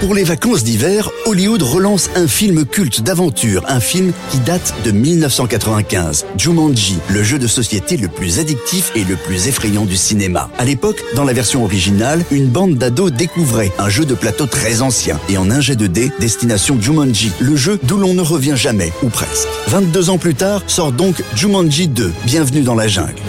Pour 0.00 0.14
les 0.14 0.24
vacances 0.24 0.64
d'hiver, 0.64 1.10
Hollywood 1.26 1.60
relance 1.60 2.08
un 2.16 2.26
film 2.26 2.64
culte 2.64 3.02
d'aventure, 3.02 3.62
un 3.68 3.80
film 3.80 4.14
qui 4.30 4.38
date 4.38 4.72
de 4.82 4.92
1995, 4.92 6.24
Jumanji, 6.38 6.98
le 7.10 7.22
jeu 7.22 7.38
de 7.38 7.46
société 7.46 7.98
le 7.98 8.08
plus 8.08 8.38
addictif 8.38 8.92
et 8.94 9.04
le 9.04 9.16
plus 9.16 9.46
effrayant 9.46 9.84
du 9.84 9.98
cinéma. 9.98 10.48
À 10.56 10.64
l'époque, 10.64 11.04
dans 11.14 11.24
la 11.24 11.34
version 11.34 11.64
originale, 11.64 12.24
une 12.30 12.46
bande 12.46 12.76
d'ados 12.76 13.12
découvrait 13.12 13.72
un 13.78 13.90
jeu 13.90 14.06
de 14.06 14.14
plateau 14.14 14.46
très 14.46 14.80
ancien 14.80 15.20
et 15.28 15.36
en 15.36 15.50
un 15.50 15.60
jet 15.60 15.76
de 15.76 15.86
dés, 15.86 16.10
destination 16.18 16.80
Jumanji, 16.80 17.30
le 17.38 17.54
jeu 17.54 17.78
d'où 17.82 17.98
l'on 17.98 18.14
ne 18.14 18.22
revient 18.22 18.56
jamais, 18.56 18.94
ou 19.02 19.10
presque. 19.10 19.48
22 19.66 20.08
ans 20.08 20.18
plus 20.18 20.34
tard, 20.34 20.62
sort 20.66 20.92
donc 20.92 21.22
Jumanji 21.34 21.88
2, 21.88 22.10
Bienvenue 22.24 22.62
dans 22.62 22.74
la 22.74 22.88
jungle. 22.88 23.20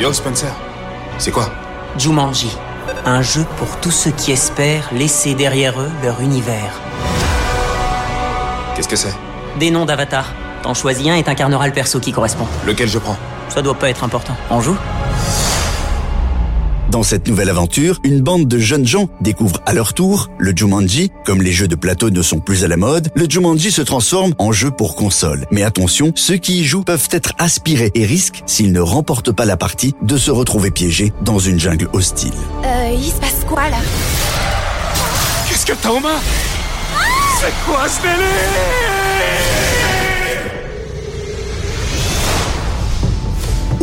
Yo 0.00 0.12
Spencer, 0.12 0.52
c'est 1.18 1.30
quoi? 1.30 1.52
Jumanji, 1.96 2.48
un 3.04 3.22
jeu 3.22 3.44
pour 3.56 3.80
tous 3.80 3.90
ceux 3.90 4.10
qui 4.10 4.32
espèrent 4.32 4.88
laisser 4.92 5.34
derrière 5.34 5.80
eux 5.80 5.90
leur 6.02 6.20
univers. 6.20 6.80
Qu'est-ce 8.74 8.88
que 8.88 8.96
c'est? 8.96 9.14
Des 9.58 9.70
noms 9.70 9.84
d'avatars. 9.84 10.32
T'en 10.62 10.74
choisis 10.74 11.08
un 11.08 11.14
et 11.14 11.22
t'incarneras 11.22 11.66
le 11.66 11.72
perso 11.72 12.00
qui 12.00 12.12
correspond. 12.12 12.46
Lequel 12.66 12.88
je 12.88 12.98
prends? 12.98 13.16
Ça 13.48 13.62
doit 13.62 13.74
pas 13.74 13.90
être 13.90 14.02
important. 14.02 14.36
On 14.50 14.60
joue? 14.60 14.76
Dans 16.94 17.02
cette 17.02 17.26
nouvelle 17.26 17.50
aventure, 17.50 17.98
une 18.04 18.20
bande 18.20 18.46
de 18.46 18.56
jeunes 18.56 18.86
gens 18.86 19.08
découvre 19.20 19.60
à 19.66 19.72
leur 19.72 19.94
tour 19.94 20.30
le 20.38 20.52
Jumanji. 20.54 21.10
Comme 21.24 21.42
les 21.42 21.50
jeux 21.50 21.66
de 21.66 21.74
plateau 21.74 22.08
ne 22.08 22.22
sont 22.22 22.38
plus 22.38 22.62
à 22.62 22.68
la 22.68 22.76
mode, 22.76 23.08
le 23.16 23.28
Jumanji 23.28 23.72
se 23.72 23.82
transforme 23.82 24.32
en 24.38 24.52
jeu 24.52 24.70
pour 24.70 24.94
console. 24.94 25.44
Mais 25.50 25.64
attention, 25.64 26.12
ceux 26.14 26.36
qui 26.36 26.60
y 26.60 26.64
jouent 26.64 26.84
peuvent 26.84 27.08
être 27.10 27.32
aspirés 27.38 27.90
et 27.96 28.06
risquent, 28.06 28.44
s'ils 28.46 28.70
ne 28.70 28.78
remportent 28.78 29.32
pas 29.32 29.44
la 29.44 29.56
partie, 29.56 29.92
de 30.02 30.16
se 30.16 30.30
retrouver 30.30 30.70
piégés 30.70 31.12
dans 31.22 31.40
une 31.40 31.58
jungle 31.58 31.88
hostile. 31.94 32.30
Euh, 32.64 32.96
il 32.96 33.10
se 33.10 33.18
passe 33.18 33.44
quoi 33.44 33.68
là? 33.70 33.78
Qu'est-ce 35.48 35.66
que 35.66 35.72
t'as 35.72 35.90
en 35.90 35.98
main? 35.98 36.20
C'est 37.40 37.52
quoi 37.66 37.88
ce 37.88 38.02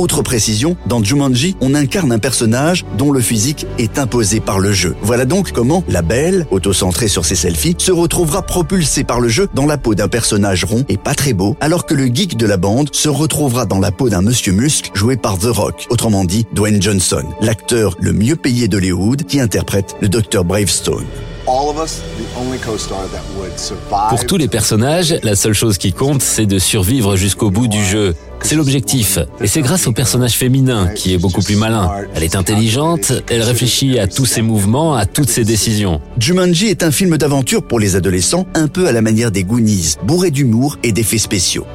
Autre 0.00 0.22
précision, 0.22 0.78
dans 0.86 1.04
Jumanji, 1.04 1.56
on 1.60 1.74
incarne 1.74 2.10
un 2.10 2.18
personnage 2.18 2.86
dont 2.96 3.12
le 3.12 3.20
physique 3.20 3.66
est 3.76 3.98
imposé 3.98 4.40
par 4.40 4.58
le 4.58 4.72
jeu. 4.72 4.96
Voilà 5.02 5.26
donc 5.26 5.52
comment 5.52 5.84
la 5.88 6.00
belle, 6.00 6.46
autocentrée 6.50 7.06
sur 7.06 7.26
ses 7.26 7.34
selfies, 7.34 7.74
se 7.76 7.92
retrouvera 7.92 8.40
propulsée 8.40 9.04
par 9.04 9.20
le 9.20 9.28
jeu 9.28 9.50
dans 9.52 9.66
la 9.66 9.76
peau 9.76 9.94
d'un 9.94 10.08
personnage 10.08 10.64
rond 10.64 10.86
et 10.88 10.96
pas 10.96 11.14
très 11.14 11.34
beau, 11.34 11.54
alors 11.60 11.84
que 11.84 11.92
le 11.92 12.06
geek 12.06 12.38
de 12.38 12.46
la 12.46 12.56
bande 12.56 12.88
se 12.94 13.10
retrouvera 13.10 13.66
dans 13.66 13.78
la 13.78 13.92
peau 13.92 14.08
d'un 14.08 14.22
monsieur 14.22 14.54
muscle 14.54 14.90
joué 14.94 15.18
par 15.18 15.36
The 15.36 15.48
Rock, 15.50 15.86
autrement 15.90 16.24
dit 16.24 16.46
Dwayne 16.54 16.80
Johnson, 16.80 17.24
l'acteur 17.42 17.94
le 18.00 18.14
mieux 18.14 18.36
payé 18.36 18.68
d'Hollywood 18.68 19.24
qui 19.24 19.38
interprète 19.38 19.96
le 20.00 20.08
Dr 20.08 20.44
Bravestone. 20.44 21.04
Pour 24.08 24.26
tous 24.26 24.36
les 24.36 24.48
personnages, 24.48 25.14
la 25.22 25.34
seule 25.34 25.52
chose 25.52 25.78
qui 25.78 25.92
compte, 25.92 26.22
c'est 26.22 26.46
de 26.46 26.58
survivre 26.58 27.16
jusqu'au 27.16 27.50
bout 27.50 27.66
du 27.66 27.84
jeu. 27.84 28.14
C'est 28.42 28.56
l'objectif. 28.56 29.18
Et 29.40 29.46
c'est 29.46 29.60
grâce 29.60 29.86
au 29.86 29.92
personnage 29.92 30.32
féminin 30.32 30.88
qui 30.94 31.14
est 31.14 31.18
beaucoup 31.18 31.42
plus 31.42 31.56
malin. 31.56 31.90
Elle 32.14 32.22
est 32.22 32.36
intelligente, 32.36 33.12
elle 33.28 33.42
réfléchit 33.42 33.98
à 33.98 34.06
tous 34.06 34.26
ses 34.26 34.42
mouvements, 34.42 34.94
à 34.94 35.06
toutes 35.06 35.28
ses 35.28 35.44
décisions. 35.44 36.00
Jumanji 36.18 36.66
est 36.66 36.82
un 36.82 36.90
film 36.90 37.16
d'aventure 37.16 37.62
pour 37.62 37.78
les 37.78 37.96
adolescents, 37.96 38.46
un 38.54 38.68
peu 38.68 38.86
à 38.88 38.92
la 38.92 39.02
manière 39.02 39.30
des 39.30 39.44
Goonies, 39.44 39.96
bourré 40.02 40.30
d'humour 40.30 40.78
et 40.82 40.92
d'effets 40.92 41.18
spéciaux. 41.18 41.66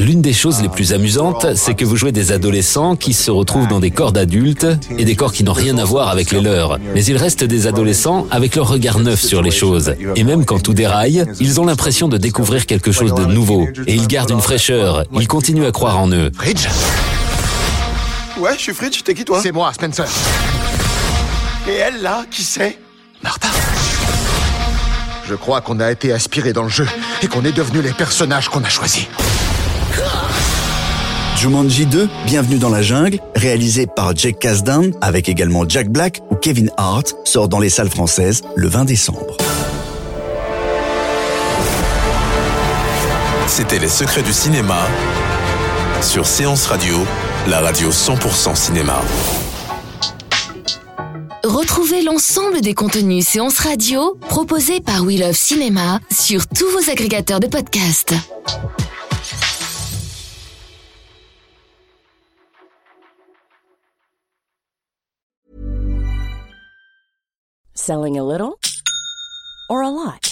L'une 0.00 0.22
des 0.22 0.32
choses 0.32 0.62
les 0.62 0.68
plus 0.68 0.92
amusantes, 0.92 1.46
c'est 1.54 1.74
que 1.74 1.84
vous 1.84 1.96
jouez 1.96 2.12
des 2.12 2.32
adolescents 2.32 2.96
qui 2.96 3.12
se 3.12 3.30
retrouvent 3.30 3.68
dans 3.68 3.80
des 3.80 3.90
corps 3.90 4.12
d'adultes 4.12 4.66
et 4.98 5.04
des 5.04 5.16
corps 5.16 5.32
qui 5.32 5.44
n'ont 5.44 5.52
rien 5.52 5.78
à 5.78 5.84
voir 5.84 6.08
avec 6.08 6.30
les 6.30 6.40
leurs. 6.40 6.78
Mais 6.94 7.04
ils 7.04 7.16
restent 7.16 7.44
des 7.44 7.66
adolescents 7.66 8.26
avec 8.30 8.56
leur 8.56 8.68
regard 8.68 8.98
neuf 8.98 9.20
sur 9.20 9.42
les 9.42 9.50
choses. 9.50 9.94
Et 10.16 10.24
même 10.24 10.44
quand 10.44 10.60
tout 10.60 10.74
déraille, 10.74 11.24
ils 11.40 11.60
ont 11.60 11.64
l'impression 11.64 12.08
de 12.08 12.18
découvrir 12.18 12.66
quelque 12.66 12.92
chose 12.92 13.14
de 13.14 13.21
nouveau. 13.26 13.68
Et 13.86 13.94
ils 13.94 14.06
gardent 14.06 14.30
une 14.30 14.40
fraîcheur. 14.40 15.04
Ils 15.12 15.28
continuent 15.28 15.66
à 15.66 15.72
croire 15.72 15.98
en 15.98 16.10
eux. 16.10 16.30
Fridge 16.34 16.66
Ouais, 18.38 18.54
je 18.56 18.60
suis 18.62 18.74
Fridge, 18.74 19.02
t'es 19.04 19.14
qui 19.14 19.24
toi 19.24 19.40
C'est 19.42 19.52
moi, 19.52 19.72
Spencer. 19.72 20.06
Et 21.68 21.74
elle 21.74 22.02
là, 22.02 22.24
qui 22.30 22.42
c'est 22.42 22.78
Martha. 23.22 23.48
Je 25.28 25.34
crois 25.34 25.60
qu'on 25.60 25.78
a 25.80 25.90
été 25.90 26.12
aspiré 26.12 26.52
dans 26.52 26.64
le 26.64 26.68
jeu 26.68 26.86
et 27.22 27.28
qu'on 27.28 27.44
est 27.44 27.52
devenus 27.52 27.82
les 27.82 27.92
personnages 27.92 28.48
qu'on 28.48 28.64
a 28.64 28.68
choisis. 28.68 29.06
Jumanji 31.36 31.86
2, 31.86 32.08
Bienvenue 32.26 32.58
dans 32.58 32.68
la 32.68 32.82
jungle, 32.82 33.18
réalisé 33.34 33.86
par 33.86 34.14
Jake 34.14 34.38
Kasdan 34.38 34.90
avec 35.00 35.28
également 35.28 35.64
Jack 35.68 35.88
Black 35.88 36.20
ou 36.30 36.36
Kevin 36.36 36.70
Hart, 36.76 37.14
sort 37.24 37.48
dans 37.48 37.58
les 37.58 37.70
salles 37.70 37.90
françaises 37.90 38.42
le 38.54 38.68
20 38.68 38.84
décembre. 38.84 39.36
C'était 43.54 43.78
Les 43.78 43.90
secrets 43.90 44.22
du 44.22 44.32
cinéma 44.32 44.86
sur 46.00 46.26
Séance 46.26 46.68
Radio, 46.68 46.96
la 47.46 47.60
radio 47.60 47.90
100% 47.90 48.56
cinéma. 48.56 48.98
Retrouvez 51.44 52.00
l'ensemble 52.00 52.62
des 52.62 52.72
contenus 52.72 53.26
séances 53.26 53.58
radio 53.58 54.16
proposés 54.30 54.80
par 54.80 55.02
We 55.02 55.20
Love 55.20 55.36
Cinéma 55.36 56.00
sur 56.10 56.46
tous 56.46 56.66
vos 56.70 56.90
agrégateurs 56.90 57.40
de 57.40 57.46
podcasts. 57.46 58.14
Selling 67.74 68.18
a 68.18 68.24
little 68.24 68.54
or 69.68 69.82
a 69.82 69.90
lot? 69.90 70.31